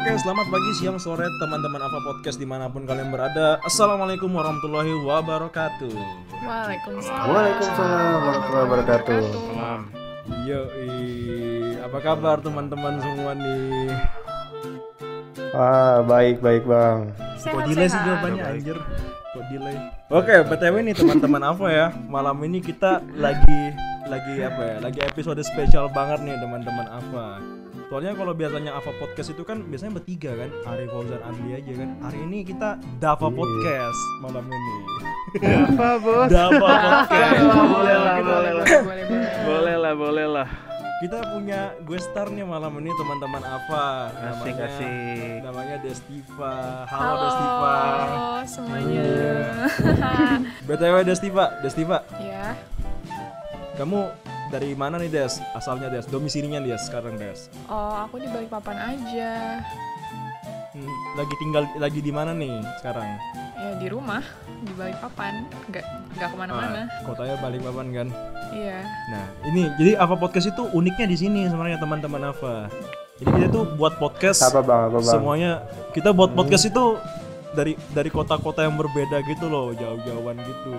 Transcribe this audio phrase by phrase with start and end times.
[0.00, 3.60] Oke, selamat pagi, siang, sore, teman-teman apa podcast di mana pun kalian berada.
[3.60, 5.92] Assalamualaikum warahmatullahi wabarakatuh.
[6.40, 7.28] Waalaikumsalam.
[7.28, 9.22] Waalaikumsalam warahmatullahi wabarakatuh.
[10.48, 10.60] Yo,
[11.84, 13.92] apa kabar teman-teman semua nih?
[15.52, 17.12] Ah, baik baik bang.
[17.44, 18.80] Kok delay sih jawabannya anjir?
[19.36, 19.76] Kok delay?
[20.08, 21.92] Oke, btw nih teman-teman apa ya?
[22.08, 23.76] Malam ini kita lagi
[24.08, 24.76] lagi apa ya?
[24.80, 27.59] Lagi episode spesial banget nih teman-teman apa?
[27.90, 31.88] Soalnya kalau biasanya Ava Podcast itu kan biasanya bertiga kan, Ari Fauzan Adli aja kan.
[32.00, 33.34] Hari ini kita Dava Iya.
[33.34, 34.74] Podcast malam ini.
[35.66, 36.28] Apa bos?
[36.30, 37.42] Dava Podcast.
[37.50, 38.66] boleh lah, Kita- boleh lah,
[39.42, 40.48] boleh, lah, boleh lah.
[41.00, 43.88] Kita punya gue star nih malam ini teman-teman Ava.
[44.12, 45.38] Asik, namanya, asik.
[45.42, 46.54] Namanya Destiva.
[46.86, 47.74] Halo, Halo Destiva.
[48.46, 49.02] semuanya.
[50.68, 52.54] BTW Destiva, Destiva, ya,
[53.74, 54.12] kamu
[54.50, 55.38] dari mana nih Des?
[55.54, 57.46] Asalnya Des, domisilinya Des sekarang Des.
[57.70, 59.62] oh aku di Balikpapan aja.
[60.70, 60.86] Hmm,
[61.18, 63.06] lagi tinggal lagi di mana nih sekarang?
[63.58, 64.22] Ya di rumah
[64.62, 65.84] di Balikpapan, nggak
[66.14, 66.86] nggak ke mana-mana.
[66.86, 68.08] Ah, kotanya Balikpapan kan.
[68.50, 68.78] Iya.
[69.10, 72.70] Nah, ini jadi Ava Podcast itu uniknya di sini sebenarnya teman-teman Ava.
[73.20, 74.88] Jadi kita tuh buat podcast Apa bang?
[74.88, 75.12] Apa bang?
[75.12, 75.52] semuanya
[75.92, 76.96] kita buat podcast itu
[77.52, 80.72] dari dari kota-kota yang berbeda gitu loh, jauh-jauhan gitu.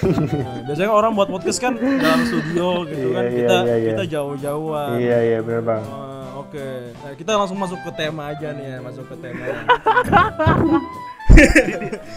[0.00, 3.24] Nah, biasanya orang buat podcast kan dalam studio gitu Iya, kan.
[3.24, 3.88] iya, Kita iya, iya.
[3.92, 4.96] kita jauh-jauhan.
[4.96, 5.84] Iya iya benar bang.
[5.84, 6.08] Wah,
[6.40, 9.44] Oke, nah, kita langsung masuk ke tema aja nih ya, masuk ke tema.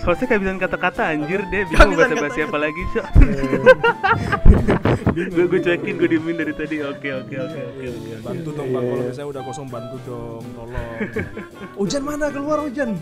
[0.03, 3.07] Hostnya kehabisan kata-kata anjir deh, bingung bahasa basi apa lagi, Cok.
[5.13, 6.81] Gue gue cuekin, gue diemin dari tadi.
[6.81, 7.83] Oke, oke, oke, oke.
[7.83, 10.97] Iya, bantu dong bang, kalau misalnya udah kosong bantu dong, tolong.
[11.77, 12.97] Hujan mana keluar hujan?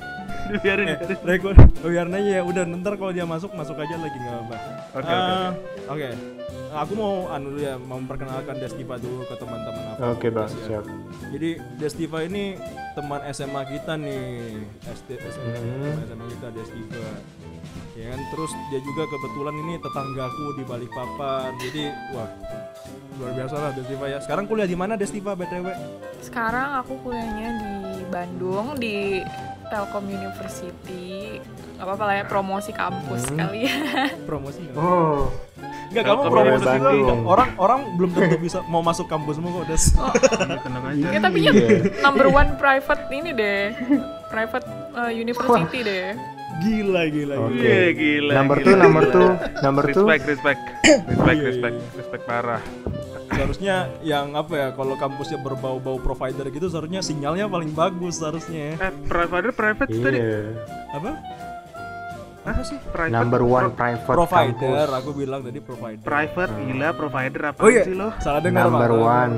[0.59, 1.53] Biarin, Eh, rekor.
[1.79, 4.57] Biarin aja ya, udah ntar kalau dia masuk masuk aja lagi nggak apa.
[4.91, 5.51] Oke, oke, Ah,
[5.89, 6.09] Oke.
[6.71, 10.15] Aku mau anu dulu ya, mau memperkenalkan Destiva dulu ke teman-teman apa.
[10.15, 10.59] Oke bang ya.
[10.65, 10.83] siap.
[11.29, 12.55] Jadi Destiva ini
[12.93, 14.23] teman SMA kita nih,
[14.85, 15.59] SD SMA, Hmm.
[15.59, 17.03] teman SMA kita Destiva.
[17.91, 21.49] Ya kan, terus dia juga kebetulan ini tetanggaku di Balikpapan.
[21.59, 22.29] Jadi wah
[23.17, 24.17] luar biasa lah Destiva ya.
[24.17, 25.67] Sekarang kuliah di mana Destiva btw?
[26.19, 27.73] Sekarang aku kuliahnya di
[28.07, 29.19] Bandung di
[29.71, 31.39] Telkom University.
[31.79, 33.39] Gak apa-apa lah ya promosi kampus Hmm.
[33.39, 33.75] kali ya.
[34.29, 34.75] Promosi nggak?
[34.75, 35.31] Oh.
[35.91, 37.13] Enggak, kamu promosi juga?
[37.25, 39.85] Orang orang belum tentu bisa mau masuk kampusmu kok, Des.
[39.91, 41.07] Iya, tenang aja.
[41.09, 41.67] Ya tapi ya Iya.
[41.99, 43.63] number one private ini deh,
[44.27, 46.15] private uh, university deh.
[46.61, 47.51] Gila, gila, Oke.
[47.51, 47.63] gila.
[47.65, 48.31] Iya, gila.
[48.33, 49.13] Number gila, two, number gila.
[49.15, 49.27] two,
[49.59, 50.03] number two.
[50.05, 50.61] Respect, respect.
[51.09, 52.61] Respect, respect, respect parah.
[53.41, 58.77] Seharusnya yang apa ya, kalau kampusnya berbau-bau provider gitu seharusnya sinyalnya paling bagus seharusnya.
[58.77, 60.13] Eh, provider private tadi.
[60.15, 60.41] Iya.
[60.93, 61.09] Apa?
[62.43, 62.77] Apa sih?
[62.87, 63.09] Private.
[63.11, 64.93] Number one pro- private Provider, kampus.
[64.95, 66.01] aku bilang tadi provider.
[66.01, 68.13] Private, gila provider apa Oh iya, sih lo?
[68.17, 69.33] salah dengar Number one.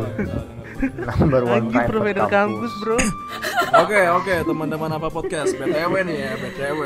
[0.83, 2.99] Number one private provider kampus, bro.
[3.71, 6.81] Oke, oke, teman-teman apa podcast BTW nih ya, BTW.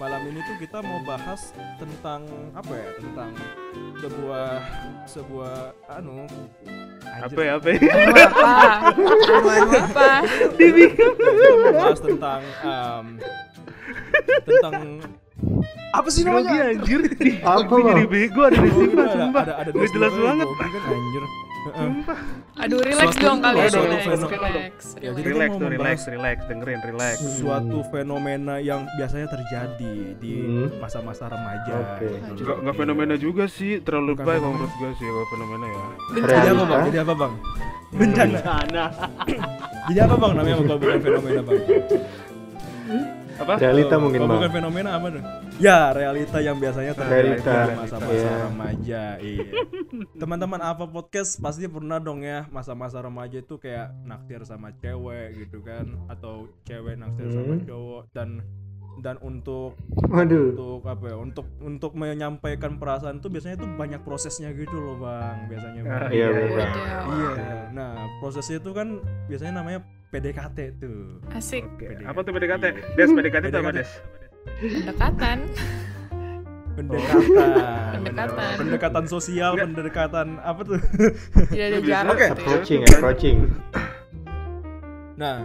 [0.00, 2.24] Malam ini tuh kita mau bahas tentang
[2.56, 2.88] apa ya?
[2.96, 3.30] Tentang
[4.00, 4.48] sebuah
[5.04, 5.56] sebuah
[6.00, 6.24] anu
[7.04, 7.78] Apa ya, apa ya?
[8.24, 8.54] Apa?
[9.84, 10.10] Apa?
[11.76, 13.04] bahas tentang em,
[14.48, 14.74] tentang
[15.92, 16.72] apa sih namanya?
[16.72, 17.00] Anjir.
[17.44, 20.46] Apa Gue jadi bego ada di sini, ada, ada, jelas banget.
[20.56, 21.24] kan anjir.
[21.58, 21.90] Heeh.
[22.58, 24.74] Aduh relax Suatu- dong kalian, suatu relax, relax, Ya, relax.
[25.12, 27.14] jadi- Relax mau tuh, relax, relax, dengerin, relax.
[27.36, 30.68] Suatu fenomena yang biasanya terjadi di Hmm.
[30.78, 31.74] masa-masa remaja.
[31.74, 32.08] Oke.
[32.08, 32.40] gitu.
[32.40, 35.82] Enggak enggak fenomena juga sih, terlalu Bukan baik kalau menurut gue sih kalau fenomena ya.
[36.16, 36.82] Jadi apa bang?
[36.84, 37.32] Jadi apa bang?
[37.88, 38.40] Bencana.
[39.86, 41.58] Jadi apa bang namanya kalau bukan fenomena bang?
[43.38, 43.54] Apa?
[43.56, 44.38] Realita Kalau- mungkin kalau bang.
[44.40, 45.22] bukan fenomena apa tuh?
[45.58, 48.32] Ya realita yang biasanya terjadi di masa-masa Iya.
[48.44, 49.02] remaja.
[49.18, 49.44] Iya.
[50.14, 55.58] Teman-teman apa podcast pasti pernah dong ya masa-masa remaja itu kayak naksir sama cewek gitu
[55.60, 57.64] kan atau cewek naksir sama Hmm.
[57.64, 58.28] cowok dan
[58.98, 60.50] dan untuk Waduh.
[60.52, 65.46] untuk apa ya untuk untuk menyampaikan perasaan tuh biasanya tuh banyak prosesnya gitu loh bang
[65.46, 65.94] biasanya bang.
[65.96, 66.66] Ah, Iya iya, iya.
[67.06, 67.30] Iya,
[67.70, 71.20] nah prosesnya itu kan biasanya namanya PDKT tuh.
[71.30, 72.64] Asik, Oke, Apa tuh PDKT?
[72.94, 73.76] Des, PDKT itu apa, PDKT.
[73.76, 73.90] Des?
[74.48, 75.38] pendekatan.
[76.72, 78.52] Pendekatan, Pendekatan.
[78.56, 79.66] pendekatan sosial, Enggak.
[79.74, 80.78] pendekatan apa tuh?
[81.50, 82.22] Tidak ada jarak Oke.
[82.22, 82.32] gitu ya.
[82.38, 83.38] Approaching, approaching.
[85.14, 85.36] Nah,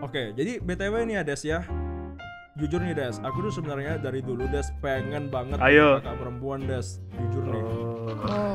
[0.00, 1.62] oke, jadi btw nih ya Des ya.
[2.58, 6.02] Jujur nih Des, aku tuh sebenarnya dari dulu Des pengen banget Ayo.
[6.02, 6.98] kakak perempuan Des.
[7.16, 7.62] Jujur nih.
[7.62, 7.89] Oh.
[8.12, 8.54] Oh.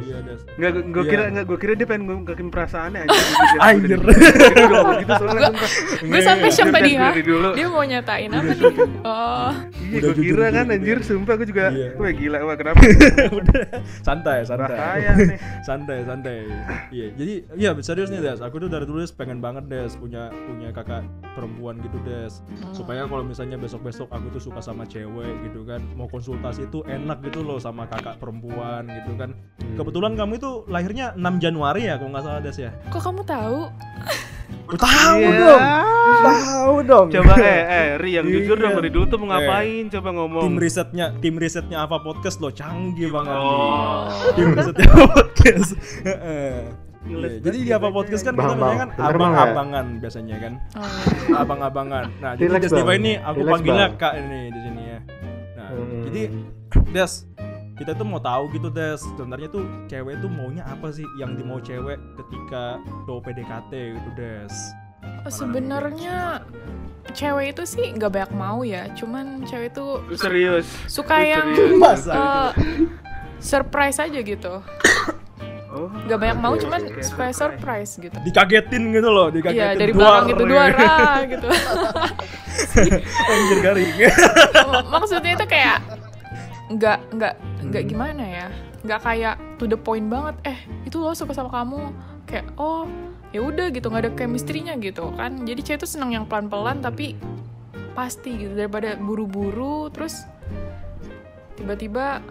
[0.00, 0.18] Iya.
[0.56, 1.10] Enggak, gue Iya.
[1.10, 3.58] kira enggak gue kira dia pengen ngungkapin perasaannya anjir.
[3.60, 3.98] Anjir.
[4.00, 5.48] Gitu soalnya.
[6.00, 7.08] Gue sampai shock Des, tadi ya.
[7.08, 7.48] dari dulu.
[7.52, 8.70] Dia mau nyatain apa nih?
[9.02, 9.50] Oh,
[9.90, 11.88] Iya, gue kira kan anjir, sumpah gue juga, Iya.
[11.94, 12.78] wah gila, wah kenapa?
[13.28, 13.62] Udah,
[14.00, 14.98] santai, santai.
[15.68, 16.46] Santai, santai.
[16.90, 18.38] Iya, jadi iya serius nih Des.
[18.38, 21.02] Aku tuh dari dulu pengen banget Des punya punya kakak
[21.34, 22.40] perempuan gitu Des.
[22.70, 27.20] Supaya kalau misalnya besok-besok aku tuh suka sama cewek gitu kan, mau konsultasi tuh enak
[27.22, 29.30] gitu loh sama kakak perempuan gitu kan.
[29.74, 32.70] Kebetulan kamu itu lahirnya 6 Januari ya kalau nggak salah Des ya.
[32.88, 33.58] Kok kamu tahu?
[34.66, 35.34] Oh, tahu Iya.
[35.36, 35.62] dong.
[36.20, 37.06] Tahu dong.
[37.10, 38.62] Coba eh, eh, Ri yang jujur Iya.
[38.62, 39.84] dong dari dulu tuh mau Eh, ngapain?
[39.88, 40.42] Coba ngomong.
[40.42, 43.46] tim risetnya tim risetnya apa podcast lo canggih banget nih.
[43.46, 44.04] Oh.
[44.36, 46.54] tim risetnya apa podcast Heeh.
[47.00, 49.08] Ngeles Iya, jadi di banget apa gitu podcast kan Bang, kita biasanya bang, kan ya?
[49.08, 51.34] abang-abangan biasanya kan Oh, iya.
[51.40, 54.98] abang-abangan nah jadi Des Diva ini aku Relax, panggilnya kak ini di sini ya
[55.56, 56.02] nah Hmm.
[56.04, 56.22] jadi
[56.94, 57.12] Des
[57.80, 61.56] kita tuh mau tahu gitu Des sebenarnya tuh cewek tuh maunya apa sih yang dimau
[61.58, 62.76] cewek ketika
[63.08, 64.52] cowok PDKT gitu Des
[65.24, 66.44] Oh, Sebenarnya
[67.16, 70.68] cewek itu sih nggak banyak mau ya, cuman cewek itu serius.
[70.84, 71.80] suka Lu yang serius.
[71.80, 72.48] Masa eh,
[73.40, 74.60] surprise aja gitu.
[75.72, 75.88] Oh.
[76.04, 77.00] Nggak banyak mau, Oke, cuman oke.
[77.00, 78.12] supaya surprise gitu.
[78.26, 81.48] dikagetin gitu loh dikagetin Iya dari belakang itu dua ah, gitu.
[83.32, 83.90] anjir garing
[84.90, 85.78] Maksudnya itu kayak
[86.70, 87.34] nggak nggak
[87.66, 88.46] nggak gimana ya,
[88.86, 90.38] nggak kayak to the point banget.
[90.46, 91.90] Eh itu lo suka sama kamu,
[92.24, 92.86] kayak oh
[93.34, 95.42] ya udah gitu nggak ada chemistry-nya gitu kan.
[95.42, 97.18] Jadi cewek itu seneng yang pelan-pelan tapi
[97.90, 100.22] pasti gitu daripada buru-buru terus
[101.58, 102.22] tiba-tiba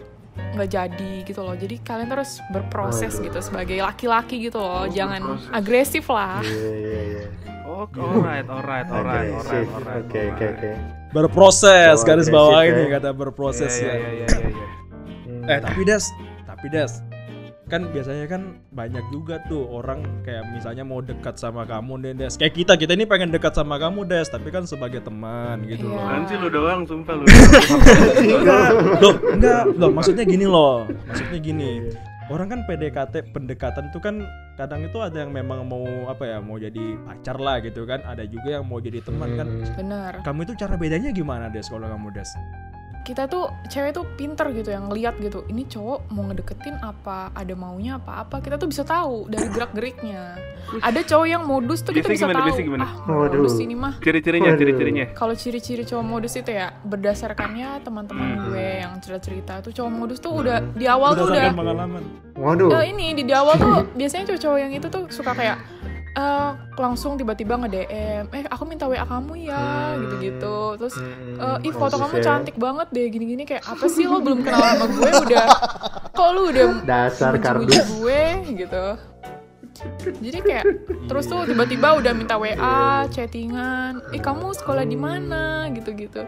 [0.55, 1.53] nggak jadi gitu loh.
[1.53, 3.25] Jadi kalian terus berproses Waduh.
[3.27, 4.87] gitu sebagai laki-laki gitu loh.
[4.87, 5.51] Oh, Jangan berproses.
[5.51, 6.39] agresif lah.
[6.41, 7.25] Iya iya iya.
[7.69, 10.03] Oh, alright, alright, alright, Oke, alright, alright.
[10.03, 10.98] Oke oke oke.
[11.09, 12.89] Berproses Cowok garis bawah ini ya.
[12.95, 14.67] kata berproses Iya, ya iya, iya, iya, iya.
[15.25, 15.49] Hmm.
[15.49, 16.05] Eh tapi Des,
[16.43, 16.91] tapi Des,
[17.65, 18.41] kan biasanya kan
[18.71, 22.33] banyak juga tuh orang kayak misalnya mau dekat sama kamu deh Des.
[22.33, 25.97] Kayak kita kita ini pengen dekat sama kamu Des, tapi kan sebagai teman gitu Iya.
[25.97, 26.25] loh.
[26.25, 27.25] Sih lu doang, sumpah lu.
[27.25, 28.67] Enggak,
[29.01, 30.85] loh, enggak, loh maksudnya gini loh.
[31.05, 31.71] Maksudnya gini.
[32.29, 34.21] Orang kan PDKT pendekatan itu kan
[34.53, 38.05] kadang itu ada yang memang mau apa ya, mau jadi pacar lah gitu kan.
[38.05, 39.49] Ada juga yang mau jadi teman kan.
[39.49, 39.73] Hmm.
[39.73, 40.13] Bener.
[40.21, 42.29] Kamu itu cara bedanya gimana Des kalau kamu Des?
[43.09, 47.53] Kita tuh cewek tuh pinter gitu yang ngeliat gitu ini cowok mau ngedeketin apa ada
[47.53, 50.37] maunya apa apa kita tuh bisa tahu dari gerak geriknya
[50.79, 52.83] ada cowok yang modus tuh kita bisa gimana, tahu gimana?
[52.85, 53.41] ah Waduh.
[53.41, 55.05] modus ini mah Ciri-cirinya, ciri-cirinya.
[55.17, 58.45] kalau ciri-ciri cowok modus itu ya berdasarkannya teman-teman Hmm.
[58.45, 62.03] gue yang cerita-cerita tuh cowok modus tuh udah di awal tuh udah pengalaman.
[62.37, 62.69] Waduh.
[62.77, 65.57] Eh, ini di, di awal tuh biasanya cowok-cowok yang itu tuh suka kayak
[66.11, 69.59] eh langsung tiba-tiba nge-DM eh aku minta WA kamu ya
[69.89, 70.01] Hmm.
[70.01, 70.57] gitu-gitu.
[70.75, 72.23] Terus Hmm, eh, ih foto khusus kamu ya.
[72.23, 73.43] cantik banget deh gini-gini.
[73.43, 75.09] Kayak apa sih lo belum kenal sama gue?
[75.23, 75.45] Udah
[76.09, 77.85] kok lu udah Dasar kardus.
[77.93, 78.21] gue?
[78.55, 78.85] Gitu.
[80.19, 80.65] Jadi kayak
[81.07, 85.71] terus tuh tiba-tiba udah minta WA chattingan ih kamu sekolah di mana?
[85.71, 86.27] Gitu-gitu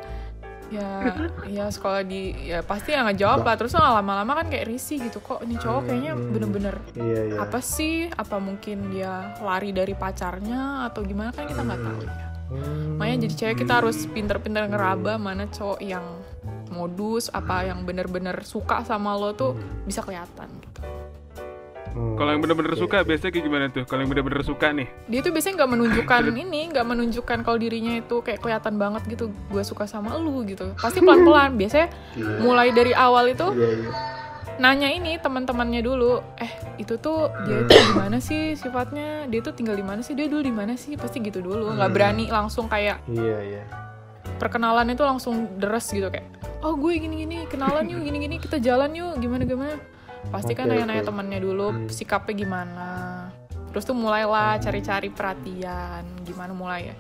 [0.72, 0.90] ya
[1.60, 3.56] ya sekolah di ya pasti yang ngejawab lah.
[3.60, 5.20] Terus lama-lama kan kayak risih gitu.
[5.20, 6.32] Kok ini cowok kayaknya Hmm.
[6.32, 7.38] bener-bener Iya iya.
[7.44, 8.08] apa sih?
[8.08, 11.36] Apa mungkin dia lari dari pacarnya atau gimana?
[11.36, 12.16] Kan kita nggak tahu ya.
[12.52, 13.00] Hmm.
[13.00, 16.04] makanya jadi cewek kita harus pinter-pinter ngeraba mana cowok yang
[16.68, 19.56] modus apa yang bener-bener suka sama lo tuh
[19.88, 20.84] bisa kelihatan gitu
[21.92, 22.16] Hmm.
[22.16, 22.82] Kalau yang bener-bener Oke.
[22.82, 23.84] suka biasanya kayak gimana tuh?
[23.84, 24.88] Kalau yang bener-bener suka nih.
[25.06, 29.26] dia tuh biasanya nggak menunjukkan ini nggak menunjukkan kalau dirinya itu kayak kelihatan banget gitu
[29.46, 32.40] gue suka sama lu gitu pasti pelan-pelan biasanya Iya.
[32.40, 33.92] mulai dari awal itu Iya iya.
[34.58, 36.48] nanya ini teman-temannya dulu eh
[36.78, 40.40] itu tuh dia itu gimana sih sifatnya dia tuh tinggal di mana sih dia dulu
[40.40, 41.96] di mana sih pasti gitu dulu nggak Hmm.
[41.98, 43.64] berani langsung kayak Iya iya.
[44.38, 46.24] perkenalan itu langsung deres gitu kayak
[46.60, 49.76] oh gue gini-gini kenalan yuk gini-gini kita jalan yuk gimana gimana
[50.30, 51.10] pasti kan nanya-nanya oke.
[51.10, 51.88] temannya dulu Hmm.
[51.90, 52.90] sikapnya gimana?
[53.72, 56.96] Terus tuh mulailah cari-cari perhatian gimana mulai ya?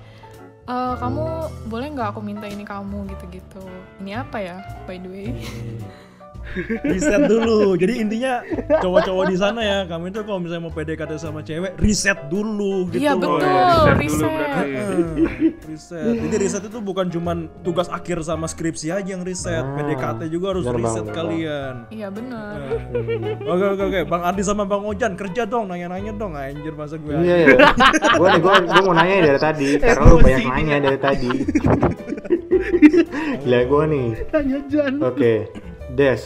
[0.65, 1.23] "Eh, kamu
[1.67, 3.61] boleh nggak aku minta ini kamu gitu-gitu.
[3.99, 5.27] Ini apa ya by the way
[6.83, 7.73] riset dulu.
[7.73, 8.39] Jadi intinya
[8.75, 13.01] cowok-cowok di sana ya, kamu itu kalau misalnya mau PDKT sama cewek, riset dulu gitu
[13.01, 13.35] Iya, loh.
[13.35, 13.39] betul.
[13.39, 14.31] ya, riset dulu riset.
[14.31, 14.87] Heeh,
[15.65, 16.13] riset.
[16.17, 20.51] Jadi riset itu bukan cuman tugas akhir sama skripsi aja yang riset, Ah, PDKT juga
[20.51, 21.73] harus bener, riset bener, kalian.
[21.89, 22.55] iya bener Nah.
[23.45, 27.11] Oke oke oke, Bang Andi sama Bang Ojan kerja dong, nanya-nanya dong, anjir masa gue.
[27.11, 27.47] Iya iya.
[28.13, 31.29] Gue nih gue gue mau nanya dari tadi karena lu banyak nanya dari tadi.
[33.41, 34.07] Gila gue nih.
[34.29, 34.93] Tanya Jan.
[35.01, 35.33] Oke.
[35.91, 36.21] Des.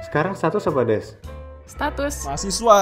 [0.00, 1.06] Sekarang status apa Des?
[1.64, 2.80] status Mahasiswa,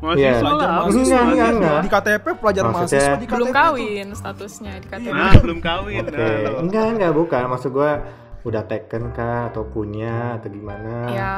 [0.00, 0.32] Masih Iya.
[0.32, 0.70] pelajar salah.
[0.80, 1.78] mahasiswa, Enggak, enggak, enggak.
[1.78, 3.34] di KTP pelajar Maksudnya- mahasiswa di KTP.
[3.36, 3.56] belum tuh.
[3.58, 6.02] kawin statusnya di KTP Nah, belum kawin.
[6.02, 6.16] Oke.
[6.16, 7.42] Nah, Enggak enggak bukan.
[7.46, 7.90] Maksud gue
[8.40, 10.94] udah taken kah atau punya atau gimana?
[11.10, 11.34] ya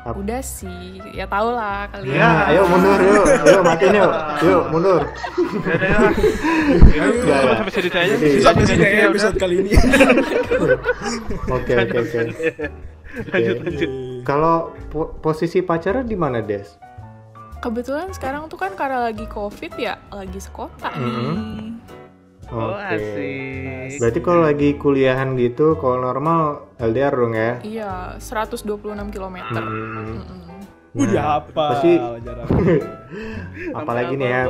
[0.00, 2.16] Ap- Udah sih, ya tau lah kalian.
[2.16, 3.24] Ya, ayo mundur yuk.
[3.44, 4.12] Yuk matiin yuk.
[4.40, 5.02] Yuk mundur.
[5.68, 5.98] Ya
[7.04, 7.44] udah ya.
[7.44, 8.14] Itu sampai ceritanya?
[8.16, 9.70] Jadi- Sampai sini Ya ya episode kali ini.
[11.48, 12.20] Oke oke oke.
[13.32, 13.90] Lanjut lanjut.
[14.22, 16.76] Kalau po- posisi pacaran di mana Des?
[17.58, 21.02] Kebetulan sekarang tuh kan karena lagi covid ya, lagi sekota nih.
[21.02, 21.68] Mm-hmm.
[22.48, 22.96] Oh Oke.
[22.96, 24.00] asik.
[24.00, 27.52] Berarti kalau lagi kuliahan gitu, kalau normal LDR dong ya?
[27.60, 29.36] Iya, 126 km.
[29.52, 30.47] Hmm.
[30.92, 31.64] Udah apa?
[31.76, 32.00] pasti-
[33.70, 34.42] apalagi nih ya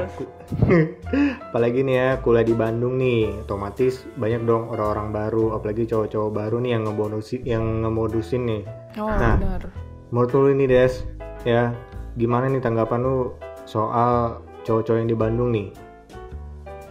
[1.48, 6.56] apalagi nih ya kuliah di Bandung nih otomatis banyak dong orang-orang baru apalagi cowok-cowok baru
[6.58, 8.62] nih yang ngebonusin yang ngemodusin nih
[8.96, 9.36] Oh, Nah.
[9.36, 9.62] benar.
[10.10, 11.04] menurut lu ini Des
[11.42, 11.70] ya
[12.14, 13.16] gimana nih tanggapan lu
[13.64, 15.68] soal cowok-cowok yang di Bandung nih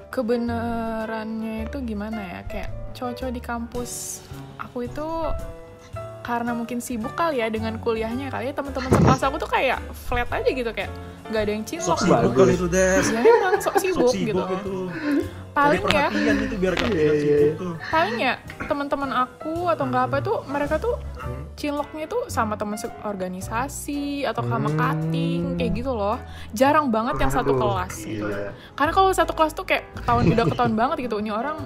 [0.07, 2.39] Kebenarannya itu gimana ya?
[2.47, 3.91] Kayak cowok-cowok di kampus
[4.57, 5.05] aku itu
[6.27, 10.27] karena mungkin sibuk kali ya dengan kuliahnya kali ya teman-teman sekelas aku tuh kayak flat
[10.27, 10.91] aja gitu kayak
[11.27, 12.35] nggak ada yang cinlok Sok sibuk Bagus.
[12.35, 13.05] kali itu Des.
[13.07, 14.75] ya emang sok Sok sibuk, sibuk gitu itu.
[15.55, 17.55] paling ya itu biar kamu Iya, iya, sibuk iya.
[17.55, 17.73] tuh.
[17.87, 20.95] paling ya teman-teman aku atau enggak apa itu mereka tuh
[21.55, 24.77] cinloknya tuh sama teman organisasi atau sama Hmm.
[24.77, 26.19] cutting kayak gitu loh
[26.51, 28.27] jarang banget yang satu Aduh, kelas gitu.
[28.75, 31.57] karena kalau satu kelas tuh kayak ketahuan udah ketahuan banget gitu ini orang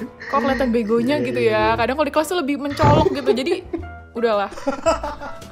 [0.00, 3.30] kok kelihatan begonya Iya, gitu iya, ya kadang kalau di kelas tuh lebih mencolok gitu
[3.32, 3.54] jadi
[4.12, 4.50] udahlah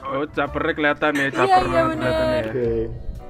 [0.04, 2.06] Oh capernya kelihatan ya, Iya, caper iya, banget bener.
[2.06, 2.42] kelihatan ya.
[2.42, 2.68] Oke.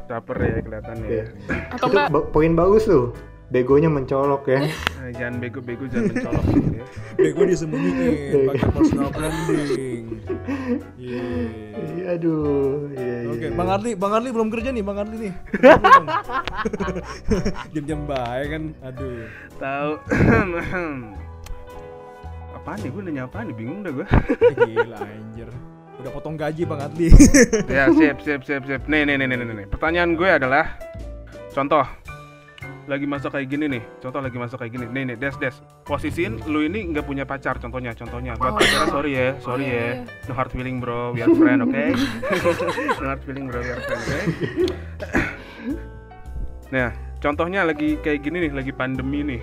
[0.07, 1.03] Caper ya kelihatan ya.
[1.03, 1.19] Oke.
[1.67, 3.05] atau itu enggak ba- poin bagus tuh
[3.47, 6.85] begonya mencolok ya Eh, jangan bego-bego jangan mencolok gitu ya.
[7.17, 10.05] Bego disembunyiin pakai personal branding.
[10.97, 11.23] Iya.
[12.07, 13.57] Aduh iya, iya, Oke, iya.
[13.59, 15.35] Bang Arli, Bang Arli belum kerja nih, Bang Arli nih.
[17.75, 19.27] Jam-jam baik kan, aduh.
[19.59, 19.91] Tahu.
[22.57, 24.07] apaan nih gue nanya apaan nih bingung dah gue.
[24.71, 25.51] Gila anjir.
[25.99, 27.11] Udah potong gaji Bang Arli.
[27.67, 28.83] ya siap siap siap siap.
[28.87, 29.55] Nih nih nih nih nih.
[29.63, 29.67] nih.
[29.67, 30.79] Pertanyaan gue adalah
[31.51, 32.06] contoh
[32.87, 33.83] lagi masa kayak gini nih.
[33.99, 34.87] Contoh lagi masa kayak gini.
[34.87, 35.55] Nih nih des des.
[35.83, 38.35] Posisiin lu ini nggak punya pacar contohnya contohnya.
[38.35, 38.59] Buat Oh.
[38.59, 39.83] pacaran sorry ya sorry Iya, ya.
[39.83, 39.95] iya.
[40.25, 41.11] no hard feeling bro.
[41.11, 41.85] We are friend oke
[43.03, 43.59] no hard feeling bro.
[43.59, 44.19] We are friend oke
[46.67, 49.41] nah contohnya lagi kayak gini nih lagi pandemi nih.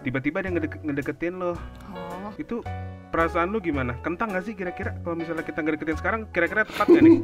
[0.00, 1.52] Tiba-tiba dia ngedek- ngedeketin lo.
[1.90, 2.32] Oh.
[2.34, 2.64] Itu
[3.08, 3.92] perasaan lu gimana?
[4.00, 7.16] Kentang gak sih kira-kira kalau misalnya kita ngedeketin sekarang kira-kira tepat gak nih?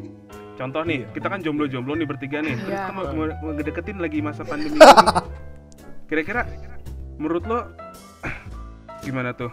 [0.54, 2.52] Contoh nih kita kan jomblo-jomblo nih bertiga nih.
[2.54, 2.80] Terus Iya.
[2.82, 4.84] kita mau, mau, mau ngedeketin lagi masa pandemi ini.
[6.08, 6.48] kira-kira
[7.20, 7.60] menurut lo
[9.04, 9.52] gimana tuh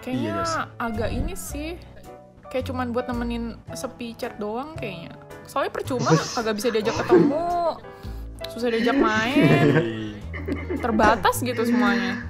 [0.00, 0.54] kayaknya Iya, Des.
[0.78, 1.68] agak ini sih
[2.48, 7.78] kayak cuman buat nemenin sepi chat doang kayaknya soalnya percuma kagak bisa diajak ketemu
[8.48, 9.44] susah diajak main
[10.84, 12.26] terbatas gitu semuanya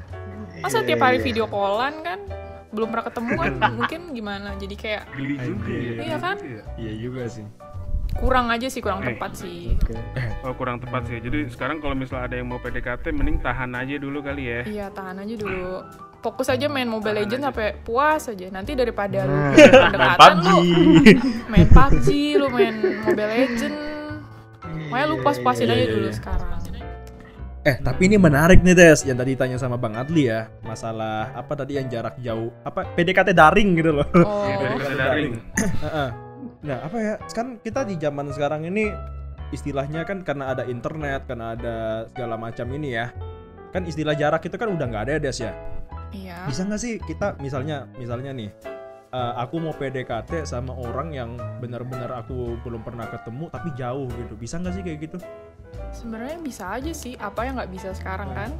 [0.60, 2.20] masa tiap hari video callan kan
[2.70, 6.36] belum pernah ketemu kan mungkin gimana jadi kayak geli juga ya Iya kan?
[6.38, 6.62] Iya.
[6.78, 7.46] Iya juga sih.
[8.12, 9.14] Kurang aja sih kurang Eh.
[9.14, 9.94] tepat sih Oke.
[10.42, 13.94] oh kurang tepat sih jadi sekarang kalau misalnya ada yang mau PDKT mending tahan aja
[13.96, 15.84] dulu kali ya iya tahan aja dulu
[16.18, 19.54] fokus aja main Mobile Legends sampai puas aja nanti daripada lu Nah.
[19.54, 20.58] pendekatan lu
[21.52, 23.74] main PUBG lu main Mobile Legend
[24.90, 26.14] Makanya lu puas-puasin Iya, aja iya, dulu iya.
[26.14, 26.48] sekarang
[27.60, 29.04] Eh, tapi ini menarik nih, Des.
[29.04, 33.36] Yang tadi tanya sama Bang Adli ya, masalah apa tadi yang jarak jauh, apa PDKT
[33.36, 34.08] daring gitu loh.
[34.16, 35.32] Oh, Iya, PDKT daring
[36.60, 37.14] Nah, apa ya?
[37.32, 38.92] Kan kita di zaman sekarang ini
[39.50, 41.76] istilahnya kan karena ada internet, karena ada
[42.12, 43.08] segala macam ini ya.
[43.72, 45.52] Kan istilah jarak itu kan udah nggak ada ya, Des ya.
[46.10, 46.38] iya.
[46.44, 48.50] Bisa nggak sih kita misalnya misalnya nih
[49.14, 54.34] eh, aku mau PDKT sama orang yang benar-benar aku belum pernah ketemu tapi jauh gitu.
[54.36, 55.16] Bisa nggak sih kayak gitu?
[55.94, 58.50] Sebenarnya bisa aja sih, apa yang nggak bisa sekarang kan?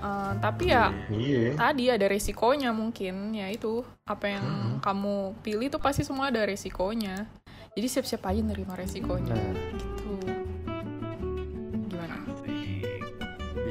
[0.00, 4.80] Eh, tapi ya iya tadi ada resikonya mungkin ya itu apa yang Hmm.
[4.80, 7.28] kamu pilih tuh pasti semua ada resikonya.
[7.70, 9.52] Jadi siap-siap aja nerima resikonya Nah.
[9.76, 10.14] gitu.
[11.86, 12.16] Gimana?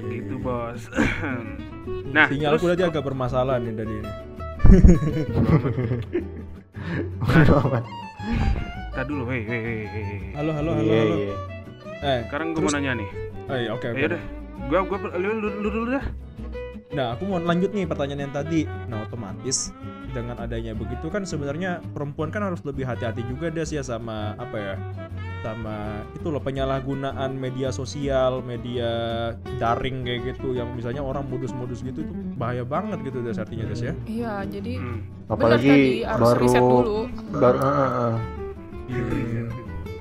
[0.05, 0.81] gitu bos
[2.15, 4.11] nah Sinyalku terus tadi agak bermasalah nih dari ini.
[8.91, 10.19] Tadi dulu hei hei hei hei.
[10.35, 11.15] Halo, halo, halo, iya halo.
[11.15, 11.35] iya
[11.99, 13.09] Eh, sekarang gue mau nanya nih
[13.45, 13.97] oh iya, oke, oke.
[13.97, 14.23] ayo deh
[14.67, 16.05] gua gua lu, lu, lu dulu dah
[16.89, 18.65] Nah, aku mau lanjut nih pertanyaan yang tadi.
[18.89, 19.69] Nah, otomatis
[20.09, 24.57] dengan adanya begitu kan sebenarnya perempuan kan harus lebih hati-hati juga Des ya sama apa
[24.57, 24.75] ya?
[25.45, 28.89] Sama itu loh penyalahgunaan media sosial, media
[29.61, 33.85] daring kayak gitu yang misalnya orang modus-modus gitu itu bahaya banget gitu Des artinya Des
[33.85, 33.93] ya.
[34.09, 34.99] Iya, jadi hmm.
[35.29, 36.99] benar apalagi tadi harus baru riset dulu.
[37.37, 38.15] baru eh, eh, eh.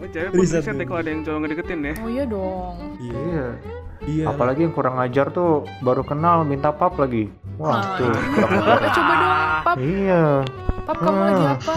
[0.00, 2.76] Oh, cewek pun Riset riset ya kalau ada yang cowok ngedeketin ya Oh iya dong.
[2.96, 3.12] Iya.
[3.28, 3.48] iya
[4.00, 4.24] Iya.
[4.26, 7.26] apalagi yang kurang ajar tuh baru kenal minta pap lagi
[7.56, 8.20] wah Nah, tuh itu.
[8.78, 9.76] Eh, coba dong, Pap.
[9.76, 10.24] iya
[10.84, 11.52] Pap kamu lagi Ah.
[11.54, 11.72] apa?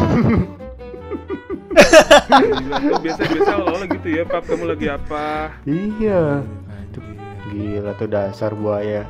[1.72, 5.26] Gila, tuh biasa biasa awal gitu ya pap kamu lagi apa
[5.64, 6.22] Iya.
[6.68, 7.04] Anjir.
[7.50, 9.04] Gila tuh dasar buaya.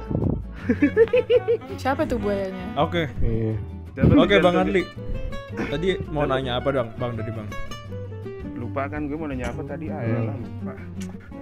[1.76, 2.66] Siapa tuh buayanya?
[2.76, 3.54] Oke, Iya.
[3.92, 4.84] Siapa oke tuh Bang Adli.
[5.52, 7.50] Tadi mau nanya apa dong, Bang tadi Bang?
[8.54, 10.74] lupa kan gue mau nanya apa tadi ah ya lah lupa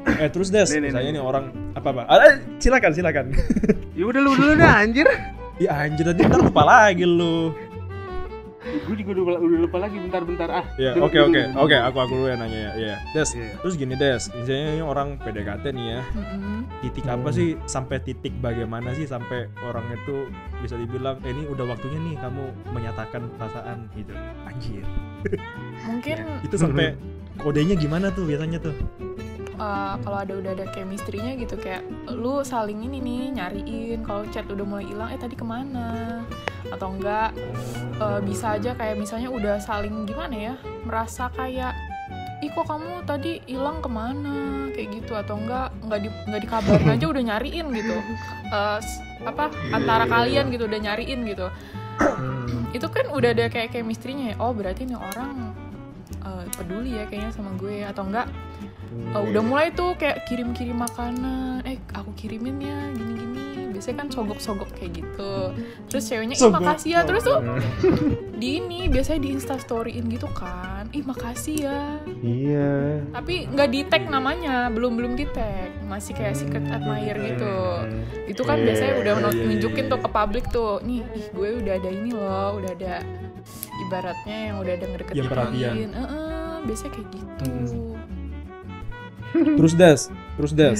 [0.10, 1.16] Eh terus Des, Nih, nih, saya nih.
[1.16, 2.06] nih orang apa Pak?
[2.06, 3.26] Ah, silakan silakan.
[3.98, 5.08] ya udah lu dulu dah anjir
[5.64, 7.52] ya anjir tadi ntar lupa lagi lu.
[8.60, 12.26] gue juga udah, udah lupa lagi bentar-bentar ah Ya, oke oke oke aku aku dulu
[12.28, 12.72] yang nanya ya.
[12.76, 12.96] Iya.
[13.14, 13.50] Des, Iya.
[13.58, 16.02] terus gini Des, misalnya ini orang PDKT nih ya.
[16.14, 16.60] Mm-mm.
[16.80, 20.28] Titik apa sih sampai titik bagaimana sih sampai orang itu
[20.60, 24.14] bisa dibilang eh, ini udah waktunya nih kamu menyatakan perasaan gitu.
[24.44, 24.86] Anjir.
[25.88, 26.94] Mungkin Itu sampai
[27.38, 28.76] kodenya gimana tuh biasanya tuh?
[29.60, 34.48] Uh, kalau ada udah ada chemistry-nya gitu kayak lu saling ini nih nyariin kalau chat
[34.48, 36.24] udah mulai hilang eh tadi ke mana?
[36.72, 37.36] Atau enggak
[38.00, 40.56] uh, bisa aja kayak misalnya udah saling gimana ya
[40.88, 41.76] merasa kayak
[42.40, 44.72] ih kok kamu tadi hilang ke mana?
[44.72, 47.98] Kayak gitu atau enggak nggak di nggak dikabarin aja udah nyariin gitu.
[48.50, 48.80] Uh,
[49.28, 51.52] apa antara kalian gitu udah nyariin gitu.
[52.00, 52.72] Hmm.
[52.72, 55.52] itu kan udah ada kayak chemistry-nya ya oh berarti nih orang
[56.24, 58.28] uh, peduli ya kayaknya sama gue atau enggak
[58.90, 61.62] Uh, udah mulai tuh kayak kirim-kirim makanan.
[61.66, 63.70] Eh aku kirimin ya gini-gini.
[63.70, 65.34] Biasanya kan sogok-sogok kayak gitu.
[65.88, 67.02] Terus ceweknya ih makasih ya.
[67.06, 67.40] Terus tuh
[68.42, 70.90] di ini biasanya di instastoryin gitu kan.
[70.90, 71.82] Ih makasih ya.
[72.20, 73.06] Iya.
[73.16, 77.56] tapi nggak di tag namanya belum belum di tag masih kayak secret admirer gitu.
[78.26, 80.82] Itu kan Iya, biasanya udah iya, iya, nunjukin tuh ke publik tuh.
[80.82, 82.50] Nih ih gue udah ada ini loh.
[82.58, 82.96] Udah ada
[83.88, 85.90] ibaratnya yang udah ada ngedeketin Yang perhatian.
[85.94, 87.99] Heeh, biasanya kayak gitu
[89.34, 90.00] Terus Des,
[90.36, 90.80] terus Des.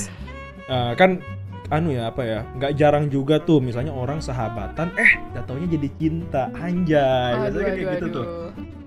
[0.66, 1.22] Eh, kan
[1.70, 6.44] anu ya apa ya nggak jarang juga tuh misalnya orang sahabatan eh jatuhnya jadi cinta
[6.58, 7.34] anjay.
[7.38, 8.26] Biasanya kan kayak gitu tuh.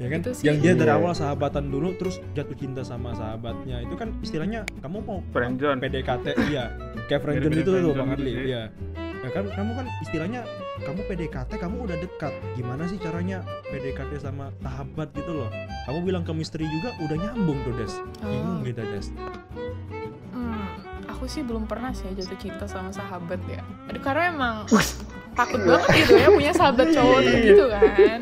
[0.02, 0.18] Ya kan?
[0.18, 0.44] Itu sih.
[0.50, 0.98] yang dia dari Iya.
[0.98, 3.86] awal sahabatan dulu terus jatuh cinta sama sahabatnya.
[3.86, 6.74] Itu kan istilahnya kamu mau friendzone PDKT iya.
[7.06, 8.44] Kayak friendzone itu tuh Bang gitu Adli sih.
[8.50, 8.62] iya.
[8.98, 9.44] Ya kan?
[9.46, 10.40] Kamu kan istilahnya
[10.82, 15.50] kamu PDKT kamu udah dekat gimana sih caranya PDKT sama sahabat gitu loh
[15.84, 18.66] kamu bilang ke misteri juga udah nyambung tuh Des bingung Oh.
[18.66, 19.06] gitu Des
[20.32, 20.64] Hmm,
[21.06, 23.60] aku sih belum pernah sih jatuh cinta sama sahabat ya.
[23.86, 24.56] Aduh karena emang
[25.32, 28.20] takut banget gitu ya punya sahabat cowok tuh gitu kan.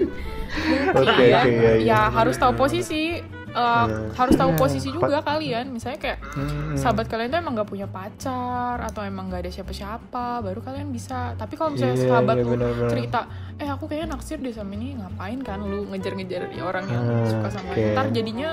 [0.51, 1.87] Mungkin Oke, ya, oke, iya, iya.
[1.87, 3.23] ya harus tahu posisi.
[3.53, 4.59] Uh, harus tahu Iya.
[4.59, 6.75] posisi juga kalian misalnya kayak Hmm.
[6.75, 11.35] sahabat kalian tuh emang gak punya pacar atau emang gak ada siapa-siapa baru kalian bisa
[11.35, 12.89] tapi kalau misalnya Iya, sahabat iya, lu benar-benar.
[12.89, 13.21] cerita
[13.57, 17.27] eh aku kayaknya naksir deh sama ini ngapain kan lu ngejar-ngejar ya orang yang Ah,
[17.27, 17.85] suka sama oke.
[17.91, 18.51] ntar jadinya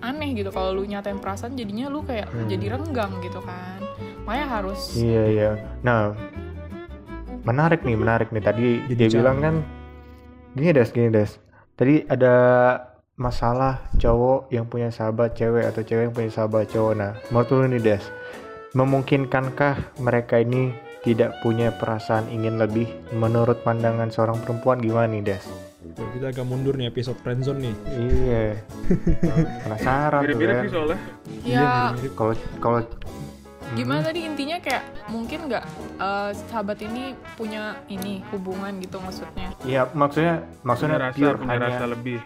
[0.00, 2.46] aneh gitu kalau lu nyatain perasaan jadinya lu kayak Hmm.
[2.46, 3.80] jadi renggang gitu kan
[4.22, 5.50] makanya harus Iya iya.
[5.80, 6.12] Nah,
[7.42, 8.40] menarik nih, menarik nih.
[8.40, 9.18] Tadi Jadi dia jam.
[9.18, 9.54] bilang kan,
[10.52, 11.30] gini des, gini des.
[11.72, 12.34] Tadi ada
[13.20, 16.92] masalah cowok yang punya sahabat cewek atau cewek yang punya sahabat cowok.
[16.96, 18.04] Nah, menurut lu nih des,
[18.72, 20.72] memungkinkankah mereka ini
[21.04, 25.44] tidak punya perasaan ingin lebih menurut pandangan seorang perempuan gimana nih des?
[25.92, 28.44] Tuh, kita agak mundur nih episode friendzone nih Iya.
[29.64, 30.64] Penasaran tuh mirip-mirip kan.
[30.64, 30.98] sih soalnya
[31.40, 32.80] Iya, ya Kalau kalau
[33.70, 35.64] gimana tadi intinya kayak mungkin nggak
[35.96, 41.48] uh, sahabat ini punya ini hubungan gitu maksudnya Iya, maksudnya punya maksudnya rasa pure punya
[41.56, 42.18] hanya rasa lebih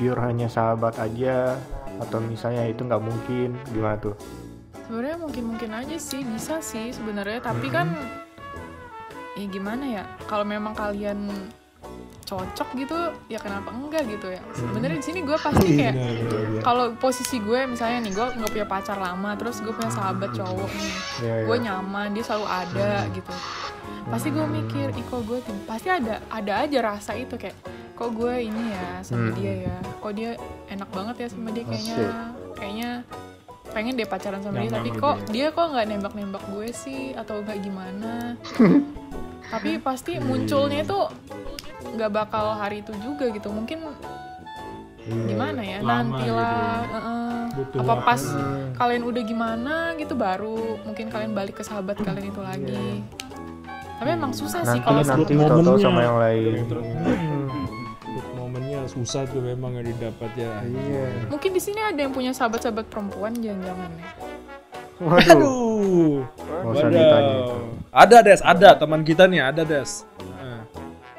[0.00, 1.60] pure hanya sahabat aja
[2.00, 4.16] atau misalnya itu nggak mungkin gimana tuh?
[4.86, 7.92] Sebenarnya mungkin mungkin aja sih bisa sih sebenarnya tapi kan
[9.36, 11.28] ya gimana ya kalau memang kalian
[12.26, 12.98] cocok gitu
[13.30, 14.42] ya kenapa enggak gitu ya?
[14.50, 16.62] Sebenarnya di sini gue pasti kayak benar, benar.
[16.66, 20.70] kalau posisi gue misalnya nih gue nggak punya pacar lama terus gue punya sahabat cowok
[20.74, 20.94] nih
[21.46, 23.32] gue nyaman dia selalu ada gitu.
[24.06, 27.54] Pasti gue mikir ih kok gue tim pasti ada ada aja rasa itu kayak
[27.96, 29.34] kok gue ini ya sama Hmm.
[29.34, 29.76] dia ya?
[29.98, 30.30] Kok dia
[30.68, 31.96] enak banget ya sama dia kayaknya?
[31.96, 32.12] Asik.
[32.54, 32.90] kayaknya
[33.68, 35.46] pengen deh pacaran sama dia tapi kok dia?
[35.50, 37.12] kok nggak nembak nembak gue sih?
[37.12, 38.36] Atau nggak gimana?
[39.52, 41.00] Tapi pasti munculnya itu
[41.88, 43.48] nggak bakal hari itu juga gitu.
[43.48, 43.78] Mungkin
[44.98, 45.22] Iya.
[45.24, 45.78] gimana ya?
[45.80, 46.60] Lama nanti gitu ya.
[47.48, 48.74] Butuh apa pas Hmm.
[48.74, 53.00] kalian udah gimana gitu baru mungkin kalian balik ke sahabat kalian itu lagi.
[53.96, 55.80] Tapi emang susah sih nanti kalau nanti tahu-tahu momennya.
[55.80, 56.52] sama yang lain
[58.96, 60.64] susah tuh memang yang didapat ya.
[60.64, 61.28] Iya.
[61.28, 64.08] Mungkin di sini ada yang punya sahabat-sahabat perempuan jangan-jangan ya
[65.00, 65.32] waduh.
[65.32, 66.14] Aduh.
[66.72, 67.34] Nggak ditanya.
[67.36, 67.56] Itu.
[67.92, 68.40] ada des.
[68.40, 68.70] Ada.
[68.80, 69.90] Teman kita nih ada des.
[70.24, 70.60] Nah,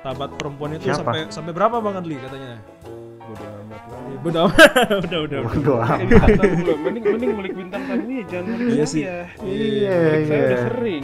[0.01, 1.01] sahabat perempuan itu Siapa?
[1.01, 2.57] sampai sampai berapa bang Adli katanya?
[3.27, 3.45] Bodo
[4.49, 4.97] amat lah.
[5.05, 5.77] Udah udah udah.
[5.77, 5.99] Amat.
[6.01, 6.77] Bintang belum.
[6.85, 9.01] mending mending mulik bintang tamu ya jangan Iya sih.
[9.05, 9.17] iya.
[9.37, 10.41] Saya iya.
[10.41, 11.03] udah sering.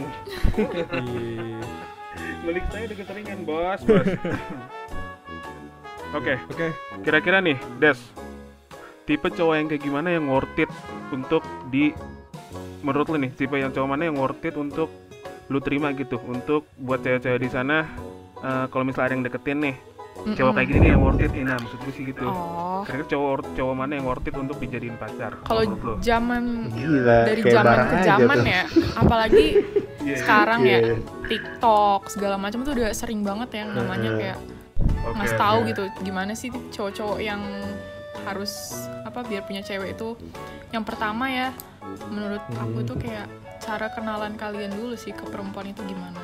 [0.58, 1.62] Iya.
[2.44, 4.06] mulik saya udah keseringan bos bos
[6.14, 6.34] oke.
[6.50, 6.66] Oke.
[7.02, 7.98] Kira-kira nih Des
[9.04, 10.70] tipe cowok yang kayak gimana yang worth it
[11.12, 11.92] untuk di
[12.80, 14.88] menurut lu nih tipe yang cowok mana yang worth it untuk
[15.52, 16.16] lu terima gitu?
[16.24, 17.84] Untuk buat cewek-cewek di sana
[18.40, 19.76] eh, kalau misalnya ada yang deketin nih
[20.14, 23.06] cowok kayak gini nih yang worth it ini nah maksud gue sih gitu oh kira-kira
[23.10, 25.62] cowok cowok mana yang worth it untuk dijadiin pacar kalau
[26.00, 28.46] zaman Gila, dari zaman ke zaman tuh.
[28.46, 28.62] ya
[28.96, 29.46] apalagi
[30.04, 30.20] Iya, iya.
[30.20, 30.94] sekarang ya Iya.
[31.26, 34.38] TikTok segala macam tuh udah sering banget yang namanya kayak
[35.00, 37.40] Oke, ngasih tahu gitu gimana sih cowok-cowok yang
[38.22, 38.52] harus
[39.00, 40.16] apa biar punya cewek itu
[40.70, 41.48] yang pertama ya
[42.06, 42.84] menurut aku Hmm.
[42.84, 43.26] itu kayak
[43.58, 46.20] cara kenalan kalian dulu sih ke perempuan itu gimana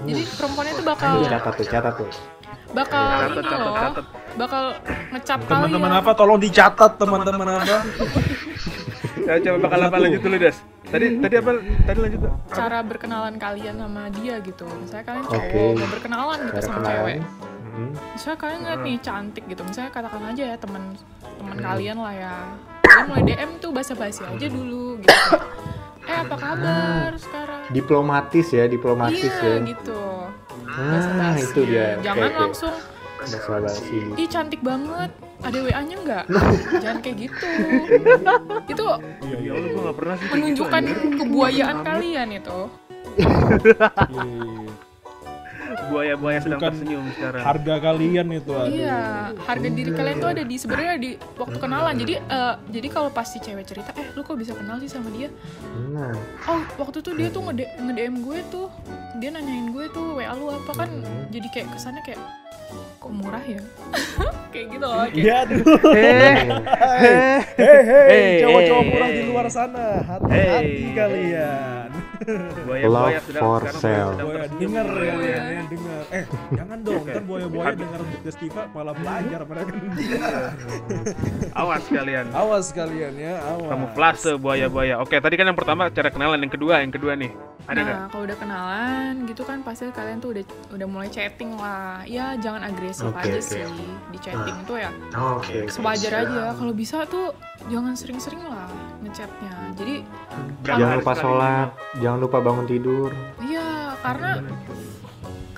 [0.00, 2.08] jadi perempuan itu bakal Ayo, catat tuh, catat tuh.
[2.70, 4.04] Bakal Catat, ini loh catat.
[4.34, 4.62] bakal
[5.10, 7.76] ngecap Teman-teman kalian apa tolong dicatat teman-teman apa.
[9.20, 11.50] Ya, coba bakal apa lanjut dulu Des tadi tadi apa
[11.84, 12.30] tadi lanjut Apa?
[12.50, 15.62] cara berkenalan kalian sama dia gitu misalnya kalian cowok Oke.
[15.76, 16.90] mau berkenalan gitu Cara sama kenalan.
[16.90, 17.18] cewek
[17.70, 17.92] Hmm.
[18.10, 20.82] misalnya kalian ngeliat nih cantik gitu misalnya katakan aja ya teman
[21.36, 21.62] teman Hmm.
[21.64, 22.34] kalian lah ya
[22.82, 25.14] kalian mulai DM tuh basa-basi aja dulu gitu
[26.02, 29.62] eh apa kabar sekarang Diplomatis ya, diplomatis iya ya.
[29.64, 30.02] gitu
[30.70, 31.42] Ah, Basa-basi.
[31.44, 31.86] itu dia.
[32.00, 32.40] jangan oke.
[32.40, 32.74] langsung
[33.16, 33.98] Basa basi.
[34.14, 36.24] ih cantik banget ada WA nya nggak
[36.82, 37.48] jangan kayak gitu
[38.66, 38.84] itu
[39.20, 40.82] ya Allah gue gak pernah sih kayak gitu, menunjukkan
[41.18, 42.58] kebuayaan kalian itu
[43.10, 44.88] Iya.
[45.86, 48.70] Buaya-buaya sedang Bukan tersenyum sekarang Harga kalian itu aduh.
[48.70, 48.98] Iya,
[49.38, 51.94] harga diri kalian tuh ada di sebenarnya di waktu kenalan.
[51.96, 55.30] Jadi eh, jadi kalau pasti cewek cerita, eh lu kok bisa kenal sih sama dia?
[55.90, 56.14] Nah,
[56.46, 58.66] Oh waktu tuh dia tuh nge nge-DM gue tuh,
[59.16, 60.90] dia nanyain gue tuh WA lu apa kan?
[61.28, 62.20] Jadi kayak kesannya kayak
[62.96, 63.62] kok murah ya?
[64.52, 65.04] kayak gitu loh.
[65.06, 65.64] Kayak, Iya aduh.
[65.94, 66.36] eh
[67.56, 69.86] Hei hei Hey, cowok-cowok murah di luar sana.
[70.02, 70.92] Hati-hati Hey.
[70.92, 71.79] kalian.
[72.20, 74.12] Buaya-buaya Love sedang for sale.
[74.12, 74.58] tersenyum.
[74.60, 76.02] denger ya, ya, ya, denger.
[76.10, 79.72] Eh, jangan dong, ntar boya-boya denger Destiva malah belajar mereka.
[81.54, 83.68] awas kalian Awas kalian ya, awas.
[83.68, 87.80] kamuflase buaya-buaya oke tadi kan yang pertama cara kenalan yang kedua yang kedua nih ada
[87.80, 92.02] Nah, kalau udah kenalan gitu kan pasti kalian tuh udah udah mulai chatting lah.
[92.02, 93.46] Ya jangan agresif Oke, aja oke.
[93.46, 93.62] sih
[94.10, 94.90] di chatting tuh ya.
[95.14, 95.70] Oke.
[95.70, 96.50] Sewajar aja.
[96.50, 97.30] Kalau bisa tuh
[97.68, 98.70] jangan sering-sering lah
[99.04, 99.52] ngechatnya.
[99.76, 99.94] Jadi
[100.64, 101.68] Jangan lupa sholat,
[102.00, 103.10] jangan lupa bangun tidur.
[103.42, 104.30] Iya, karena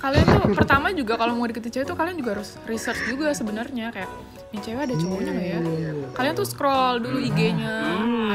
[0.03, 3.87] kalian tuh pertama juga kalau mau deketin cewek tuh kalian juga harus research juga sebenarnya
[3.95, 4.11] kayak
[4.51, 5.59] ini cewek ada cowoknya nggak ya?
[6.11, 7.75] Kalian tuh scroll dulu IG-nya,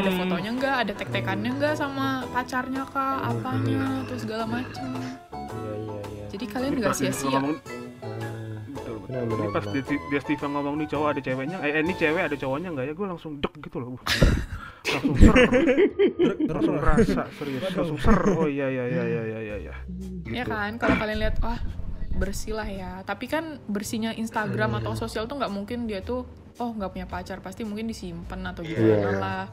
[0.00, 4.88] ada fotonya nggak, ada tek-tekannya nggak sama pacarnya kah, apanya, terus segala macem.
[4.96, 5.04] Iya,
[5.52, 5.96] iya, iya.
[6.32, 7.40] Jadi kalian Ini nggak sia-sia.
[9.08, 9.18] Nah.
[9.18, 9.82] Benar, ini benar, pas benar.
[9.82, 12.84] dia, dia Steve ngomong nih cowok ada ceweknya eh, eh, ini cewek ada cowoknya nggak
[12.84, 13.96] ya gue langsung dek gitu loh
[14.88, 15.36] Uh, langsung ser
[16.48, 19.74] langsung rasa serius langsung ser oh iya iya iya iya iya iya iya
[20.26, 21.60] Ya kan, kalau kalian lihat wah
[22.10, 23.00] bersih lah ya.
[23.02, 26.24] Tapi kan bersihnya Instagram atau sosial tuh nggak mungkin dia tuh
[26.56, 29.12] oh nggak punya pacar, pasti mungkin disimpan atau gimana Iya.
[29.14, 29.44] lah.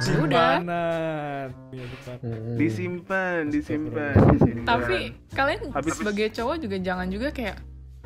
[0.00, 0.52] Ya udah.
[0.56, 1.46] Simpanan.
[1.68, 2.16] Iya, simpan.
[2.18, 2.56] Hmm.
[2.56, 4.98] disimpan disimpan disimpan Tapi
[5.30, 7.56] kalian Habis- sebagai cowok juga jangan juga kayak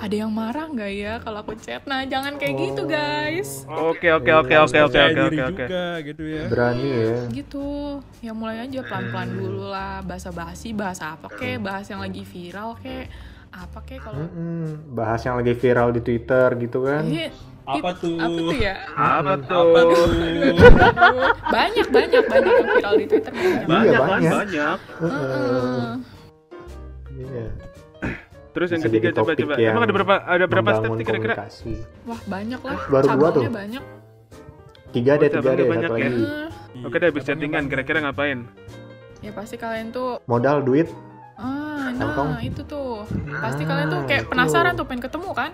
[0.02, 1.86] ada yang marah nggak ya kalau aku chat?
[1.86, 3.62] Nah jangan kayak gitu guys.
[3.64, 6.44] oke oke oke oke oke oke oke oke juga gitu ya.
[6.46, 7.16] Berani ya.
[7.30, 7.66] Gitu.
[8.18, 10.02] Ya mulai aja pelan-pelan dulu lah.
[10.02, 13.06] Bahasa basi, bahasa apa kek, bahas yang lagi viral kek,
[13.48, 14.90] apa kek kalau Mm-mm.
[14.90, 17.06] Bahas yang lagi viral di Twitter gitu kan.
[17.06, 17.30] Ini-
[17.62, 18.18] Apa it- tuh?
[18.18, 18.74] Apa tuh ya?
[18.90, 20.02] apa tuh Aduh,
[21.46, 23.66] banyak banyak banyak yang viral di Twitter banyak.
[23.70, 24.32] banyak Iya, kan banyak.
[24.34, 25.22] banyak Heeh.
[25.78, 26.11] Iya.
[28.52, 31.34] Terus yang ketiga coba coba yang emang ada berapa ada berapa step nih kira-kira.
[32.04, 32.78] Wah banyak lah.
[32.86, 33.42] Baru dua tuh.
[33.48, 33.84] banyak.
[34.92, 36.04] Tiga deh, Oh, tiga deh, banyak satu ya.
[36.04, 36.22] lagi.
[36.22, 36.48] Heeh.
[36.82, 38.48] oke deh habis chattingan kira-kira ngapain
[39.20, 40.88] Ya pasti kalian tuh Modal duit.
[41.34, 42.28] Ah, Kantong.
[42.32, 43.06] nah itu tuh.
[43.34, 44.30] Pasti Ah, kalian tuh kayak itu.
[44.30, 45.50] penasaran tuh pengen ketemu kan?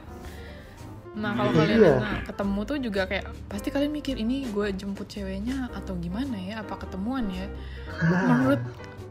[1.14, 1.58] Nah kalau Iya.
[1.60, 6.34] kalian nah, ketemu tuh juga kayak pasti kalian mikir ini gue jemput ceweknya atau gimana
[6.36, 6.54] ya?
[6.60, 7.46] Apa ketemuan ya?
[8.28, 8.60] Menurut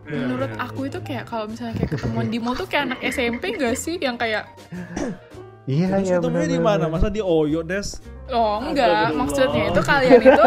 [0.07, 3.75] menurut aku itu kayak kalau misalnya kayak ketemuan di mall tuh kayak anak SMP gak
[3.75, 4.47] sih yang kayak
[5.67, 6.87] Iya, Terus iya ketemunya di mana?
[6.87, 7.99] Masa di Oyo, Des?
[8.31, 9.11] oh enggak.
[9.11, 10.43] Maksudnya itu kalian itu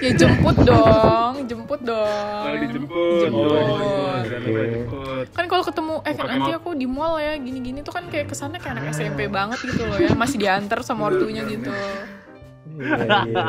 [0.00, 2.40] ya jemput dong jemput dong.
[2.44, 3.52] Kalau dijemput, Jemput.
[3.52, 5.26] oh, dijemput.
[5.36, 8.60] kan kalau ketemu eh Pakai nanti aku di mall ya gini-gini tuh kan kayak kesannya
[8.64, 10.16] kayak anak SMP banget gitu loh ya.
[10.16, 11.68] Masih diantar sama ortunya gitu.
[11.68, 13.44] Iya, iya, iya.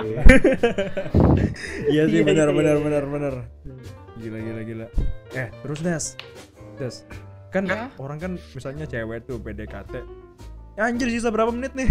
[1.95, 3.34] Iya sih, benar benar benar benar.
[4.15, 4.86] Gila gila gila.
[5.32, 6.06] Eh, terus Des.
[6.75, 6.95] Des.
[7.49, 7.88] Kan Ya.
[7.95, 9.93] orang kan misalnya cewek tuh PDKT.
[10.75, 11.88] Ya, anjir sisa berapa menit nih?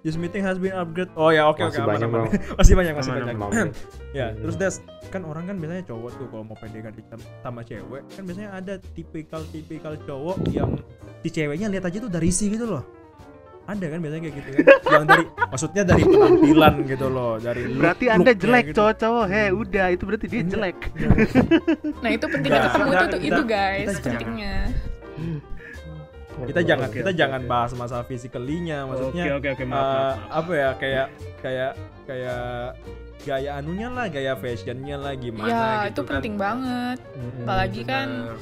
[0.00, 1.08] This meeting has been upgrade.
[1.14, 2.26] Oh ya, oke oke Masih aman banyak, aman.
[2.60, 3.36] Masih banyak masih Aman, banyak.
[3.40, 3.68] aman.
[4.12, 4.38] ya, Hmm.
[4.38, 4.74] terus Des,
[5.08, 8.74] kan orang kan biasanya cowok tuh kalau mau PDKT sama- sama cewek, kan biasanya ada
[8.92, 10.76] tipikal-tipikal cowok yang
[11.18, 12.84] si ceweknya lihat aja tuh dari isi gitu loh.
[13.64, 17.80] Ada kan biasanya kayak gitu kan yang dari maksudnya dari penampilan gitu loh dari look-
[17.80, 18.76] Berarti Anda looknya jelek gitu.
[18.76, 19.24] cowok-cowok.
[19.26, 20.76] Heh, udah itu berarti dia jelek.
[22.02, 24.04] Nah itu pentingnya Nah, ketemu itu tuh itu guys kita jangan.
[24.10, 24.56] pentingnya.
[26.34, 30.18] kita jangan kita jangan bahas masalah physically-nya maksudnya Oke, oke, oke, maaf, eh, maaf, maaf.
[30.34, 31.06] apa ya kayak
[31.40, 31.72] kayak
[32.04, 32.42] kayak
[33.24, 36.10] gaya anunya lah gaya fashionnya lah gimana Ya gitu itu kan.
[36.12, 36.98] penting banget.
[37.14, 37.40] Mm-mm.
[37.40, 38.36] Apalagi kan Bener.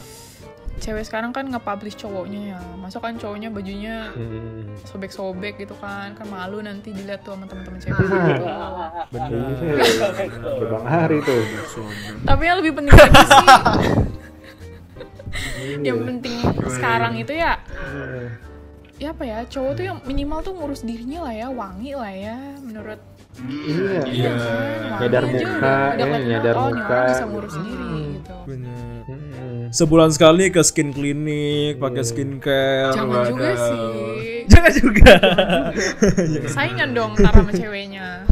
[0.82, 2.60] Cewek sekarang kan nge-publish cowoknya ya.
[2.74, 4.74] Masa kan cowoknya bajunya Mm-mm.
[4.82, 8.26] sobek-sobek gitu kan kan malu nanti dilihat tuh sama teman-teman cewek Ah.
[8.26, 8.44] gitu.
[9.14, 9.70] Ini sih
[10.66, 11.42] Bang Hari tuh.
[12.20, 13.46] Tapi yang lebih penting lagi sih
[15.80, 16.36] yang penting
[16.68, 17.56] sekarang itu ya
[18.98, 22.36] ya apa ya cowok tuh yang minimal tuh ngurus dirinya lah ya wangi lah ya
[22.60, 23.00] menurut
[23.32, 24.04] Iya.
[24.04, 24.28] Iya.
[24.28, 24.36] kan,
[24.92, 26.84] wangi Nyadar muka, ya, kelihatan, nyadar oh muka.
[26.84, 29.00] orang bisa ngurus diri gitu Bener.
[29.72, 34.44] Sebulan sekali ke skin clinic pakai skincare jangan juga sih.
[34.44, 35.14] Jangan juga.
[36.46, 38.28] Saingan dong ntar sama ceweknya.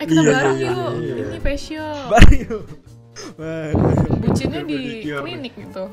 [0.00, 0.92] Eh kita Iya, bareng iya, yuk.
[0.96, 1.14] iya.
[1.28, 1.96] ini facial.
[2.08, 2.56] Bayu.
[3.36, 3.68] Wah.
[4.18, 5.84] bucinnya di klinik gitu.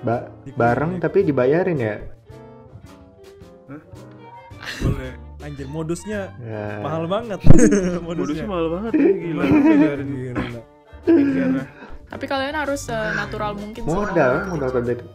[0.00, 1.96] Ba- bareng tapi dibayarin ya.
[4.76, 5.12] boleh.
[5.38, 6.80] Anjir modusnya Ya.
[6.80, 7.38] mahal banget.
[8.08, 8.48] Modusnya.
[8.48, 8.92] Mahal banget.
[8.96, 9.44] Ya, gila.
[11.06, 11.62] Gila.
[12.06, 15.06] Tapi kalian harus eh, natural mungkin Modal, modal PDKT.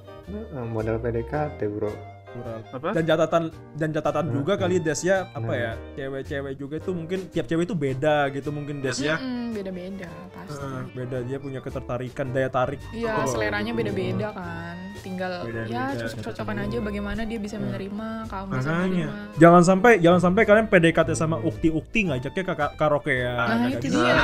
[0.67, 2.10] Modal PDKT, Bro.
[2.31, 2.61] Kurang.
[2.71, 2.87] Apa?
[2.91, 4.33] dan catatan dan catatan Hmm.
[4.33, 5.59] juga kali Des ya apa Hmm.
[5.59, 10.07] ya cewek-cewek juga itu mungkin tiap cewek itu beda gitu mungkin Des ya Mm-mm, beda-beda
[10.31, 13.27] pasti Eh, beda dia punya ketertarikan daya tarik Iya, Oh.
[13.27, 14.75] seleranya beda-beda kan.
[14.97, 19.13] Tinggal Beda-beda, ya cocok-cocokan aja bagaimana dia bisa menerima, kamu bisa menerima.
[19.35, 23.87] jangan sampai jangan sampai kalian PDKT sama ukti-ukti ngajaknya ke ka- karaokean Nah, Nggak itu
[23.91, 24.15] dia.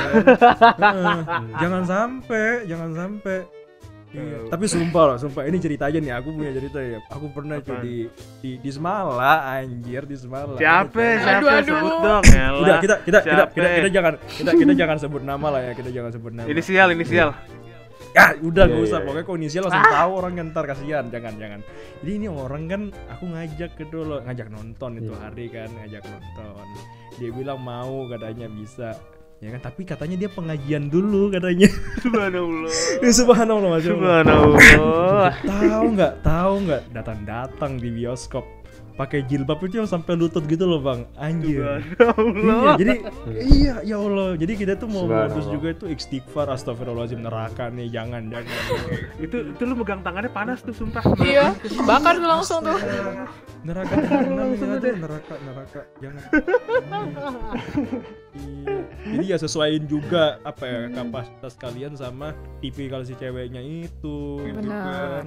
[1.58, 3.36] Jangan sampai jangan sampai
[4.08, 4.48] Iya.
[4.48, 6.12] Tapi sumpah loh, sumpah ini cerita aja nih.
[6.16, 6.96] Aku punya cerita ya.
[7.12, 7.84] Aku pernah cuy Apaan?
[7.84, 7.96] di
[8.40, 10.56] di di Semala, anjir di Semala.
[10.56, 10.96] Siapa?
[10.96, 11.36] Siapa?
[11.36, 11.76] Aduh, aduh.
[11.76, 12.80] Sebut dong, Udah elah.
[12.80, 15.72] kita kita kita kita, kita jangan kita kita jangan sebut nama lah ya.
[15.72, 16.48] Kita jangan sebut nama.
[16.48, 17.30] Inisial, inisial.
[18.08, 18.98] Ya udah gak Iya, usah.
[18.98, 21.04] iya, Pokoknya kok inisial langsung tahu orang ntar kasihan.
[21.06, 21.60] Jangan jangan.
[22.00, 25.20] Jadi ini orang kan aku ngajak ke dulu ngajak nonton itu Iya.
[25.20, 26.66] hari kan ngajak nonton.
[27.20, 28.96] Dia bilang mau katanya bisa.
[29.38, 31.70] Ya kan tapi katanya dia pengajian dulu katanya.
[32.02, 32.74] Subhanallah.
[33.06, 33.86] Subhanallah Mas.
[33.86, 35.30] Subhanallah.
[35.46, 38.57] tahu nggak tahu nggak datang datang di bioskop
[38.98, 42.74] pakai jilbab itu yang sampai lutut gitu loh bang anjir iya Subhanallah.
[42.74, 42.94] jadi
[43.38, 48.26] iya ya allah jadi kita tuh mau modus juga itu istighfar astagfirullahaladzim neraka nih jangan
[48.26, 48.50] jangan
[49.24, 51.02] Itu itu lu megang tangannya panas tuh sumpah.
[51.18, 51.50] Iya,
[51.82, 52.78] bakar tuh langsung tuh.
[53.66, 56.22] neraka ini aja neraka neraka jangan
[58.38, 58.76] iya.
[59.18, 65.26] jadi ya sesuaiin juga apa ya kapasitas kalian sama tipikal si ceweknya itu gitu Benar.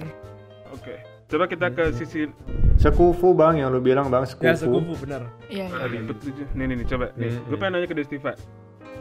[0.72, 0.96] Oke.
[1.32, 2.28] Coba kita ke sisi
[2.76, 4.44] Sekufu bang yang lu bilang bang sekufu.
[4.44, 6.00] ya sekufu benar Iya, iya.
[6.04, 6.44] Betul.
[6.52, 7.30] Nih nih nih coba nih.
[7.30, 8.32] Hmm, Gue pengen nanya ke Destiva.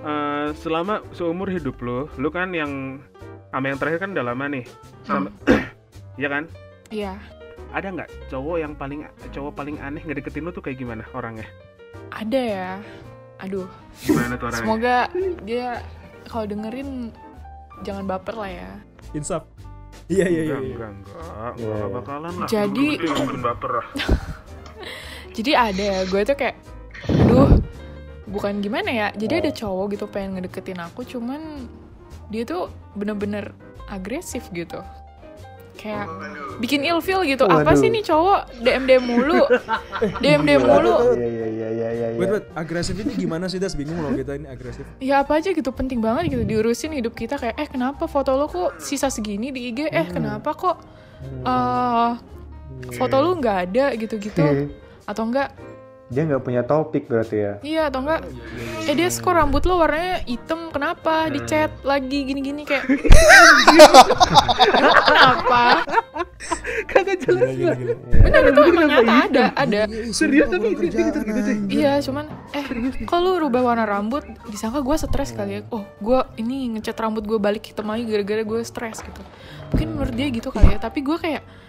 [0.02, 3.04] Eh, selama seumur hidup lu, lu kan yang
[3.50, 4.64] sama yang terakhir kan udah lama nih.
[5.04, 5.28] Sama,
[6.20, 6.44] Iya kan?
[6.88, 7.14] Iya.
[7.72, 9.00] Ada nggak cowok yang paling
[9.32, 11.48] cowok paling aneh ngedeketin lu tuh kayak gimana orangnya?
[12.12, 12.70] Ada ya.
[13.42, 13.66] Aduh,
[14.00, 14.62] Gimana tuh orangnya?
[14.62, 14.98] semoga
[15.42, 15.68] dia
[16.28, 17.10] kalau dengerin
[17.82, 18.72] jangan baper lah ya.
[19.12, 19.44] insaf
[20.12, 20.76] iya iya iya Enggak, iya.
[20.76, 21.96] enggak, enggak, Iya, enggak iya.
[21.96, 22.48] bakalan lah.
[22.48, 22.98] Jadi-
[23.40, 23.88] baper lah.
[25.38, 26.56] Jadi ada ya, gue tuh kayak
[27.08, 27.50] aduh,
[28.28, 29.08] bukan gimana ya.
[29.16, 31.40] Jadi ada cowok gitu pengen ngedeketin aku cuman
[32.28, 33.56] dia tuh bener-bener
[33.88, 34.84] agresif gitu.
[35.82, 36.06] Kayak
[36.62, 37.50] bikin ilfeel gitu.
[37.50, 37.82] Apa Waduh.
[37.82, 39.42] sih nih cowok DM DM mulu?
[40.24, 41.18] DM DM mulu.
[41.18, 42.08] Iya iya iya iya iya.
[42.22, 43.74] Wait, wait, agresif ini gimana sih Das?
[43.74, 44.86] Bingung loh kita ini agresif.
[45.02, 48.46] Ya apa aja gitu penting banget gitu diurusin hidup kita kayak eh kenapa foto lo
[48.46, 49.90] kok sisa segini di IG?
[49.90, 50.78] Eh kenapa kok
[51.26, 52.12] eh
[52.94, 54.70] foto lu nggak ada gitu-gitu?
[55.10, 55.50] Atau enggak
[56.12, 57.54] Dia nggak punya topik berarti ya.
[57.64, 58.28] Iya atau enggak
[58.84, 61.32] Eh dia kok rambut lo warnanya hitam Kenapa?
[61.32, 62.84] Dicat lagi gini-gini kayak
[65.08, 65.88] Kenapa?
[66.92, 67.56] Kagak jelas.
[67.56, 67.76] Gila.
[68.28, 69.82] Bener itu emang nyata ada Ada.
[70.12, 71.52] Serius tapi gitu gitu.
[71.72, 72.66] Iya cuman Eh
[73.08, 75.72] kok lu rubah warna rambut Disangka gue stres kali ya.
[75.72, 79.24] Oh gue ini ngecat rambut gue balik hitam lagi Gara-gara gue stres gitu.
[79.72, 81.61] Mungkin menurut dia gitu kali ya Tapi gue kayak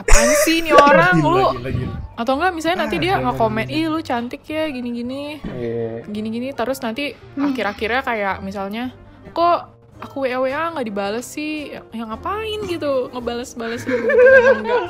[0.00, 1.94] Apaan sih ini orang Gila, lu gila, gila.
[2.16, 6.04] Atau enggak misalnya nanti dia nge-komen Ih lu cantik ya gini-gini Iya.
[6.04, 8.92] gini-gini terus nanti akhir-akhirnya kayak misalnya
[9.30, 14.84] kok aku WA WA nggak dibales sih yang ngapain gitu ngebales-bales gitu emang enggak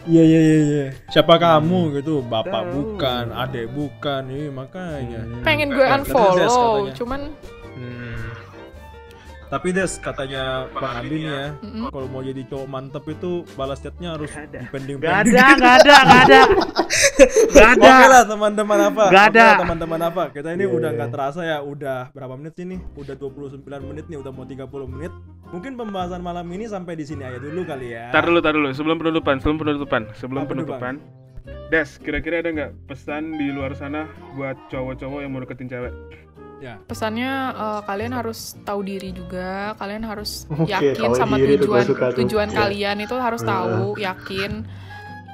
[0.00, 0.84] Iya iya iya iya.
[1.06, 2.24] Siapa kamu gitu?
[2.24, 2.96] Bapak Tahu.
[2.96, 4.22] bukan, adek bukan.
[4.24, 5.20] Iya makanya.
[5.44, 7.28] pengen gue unfollow cuman
[7.76, 8.16] Hmm.
[9.48, 11.44] Tapi Des katanya Bang Andi nih ya,
[11.88, 14.28] kalau mau jadi cowok mantep itu balas chatnya harus
[14.68, 16.40] pending Gak ada, gak ada, gak ada.
[17.48, 17.88] Gak ada.
[17.88, 19.04] Oke lah teman-teman apa?
[19.08, 19.46] Oke ada.
[19.56, 20.22] teman-teman apa?
[20.28, 20.96] Kita ini Iya, udah iya.
[21.00, 22.80] nggak terasa ya, udah berapa menit sih nih?
[22.92, 25.12] Udah 29 menit nih, udah mau 30 menit.
[25.48, 28.12] Mungkin pembahasan malam ini sampai di sini aja dulu kali ya.
[28.12, 28.68] Tar dulu, tar dulu.
[28.76, 30.94] Sebelum penutupan, sebelum penutupan, sebelum Apa penutupan.
[31.68, 34.04] Des, kira-kira ada nggak pesan di luar sana
[34.36, 35.92] buat cowok-cowok yang mau deketin cewek?
[36.58, 36.82] Ya.
[36.90, 42.18] pesannya eh, kalian harus tahu diri juga kalian harus Oke, yakin sama tujuan tuh.
[42.26, 42.56] tujuan Iya.
[42.58, 44.66] kalian itu harus tahu yakin.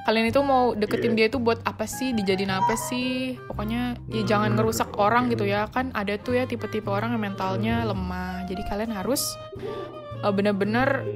[0.05, 1.17] Kalian itu mau deketin Iya.
[1.17, 3.41] dia itu buat apa sih dijadiin apa sih?
[3.49, 5.65] Pokoknya ya Hmm, jangan ngerusak orang gitu ya.
[5.73, 8.45] Kan ada tuh ya tipe-tipe orang yang mentalnya lemah.
[8.45, 9.25] Jadi kalian harus
[10.21, 11.09] eh, bener-bener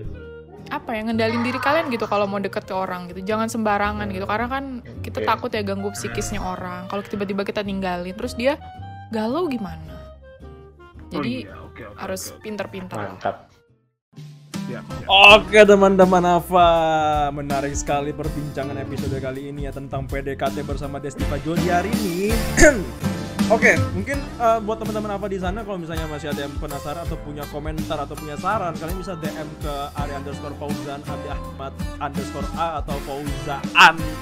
[0.69, 3.21] apa ya ngendalin diri kalian gitu kalau mau deket ke orang gitu.
[3.21, 4.65] Jangan sembarangan gitu karena kan
[5.05, 6.89] kita takut ya ganggu psikisnya orang.
[6.89, 8.57] Kalau tiba-tiba kita ninggalin terus dia
[9.09, 9.98] galau gimana
[11.09, 13.17] jadi Oh iya, oke, oke, harus pinter-pinter lah.
[13.17, 13.37] Mantap.
[15.09, 16.67] Oke teman-teman apa
[17.33, 22.37] menarik sekali perbincangan episode kali ini ya tentang PDKT bersama Destiva Jodi hari ini.
[23.49, 27.17] Oke, mungkin eh, buat teman-teman apa di sana kalau misalnya masih ada yang penasaran atau
[27.25, 32.85] punya komentar atau punya saran, kalian bisa DM ke Ari underscore Fauzan, Ahmad underscore A
[32.85, 33.65] atau Fauzan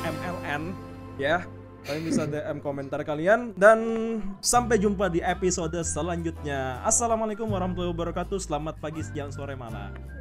[0.07, 0.71] MLN
[1.19, 1.43] ya.
[1.87, 3.79] Kalian bisa DM komentar kalian dan
[4.43, 6.83] sampai jumpa di episode selanjutnya.
[6.83, 8.43] Assalamualaikum warahmatullahi wabarakatuh.
[8.43, 10.16] Selamat pagi, siang, sore, malam.